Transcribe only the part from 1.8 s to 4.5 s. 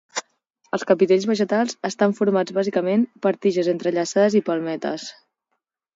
estan formats bàsicament per tiges entrellaçades i